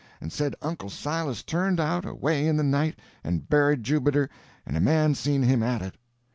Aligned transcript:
And 0.19 0.33
said 0.33 0.55
Uncle 0.63 0.89
Silas 0.89 1.43
turned 1.43 1.79
out, 1.79 2.05
away 2.05 2.47
in 2.47 2.57
the 2.57 2.63
night, 2.63 2.97
and 3.23 3.47
buried 3.47 3.83
Jubiter, 3.83 4.31
and 4.65 4.75
a 4.75 4.79
man 4.81 5.13
seen 5.13 5.43
him 5.43 5.61
at 5.61 5.83
it. 5.83 5.93